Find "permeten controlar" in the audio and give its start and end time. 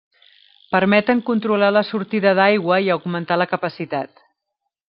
0.75-1.69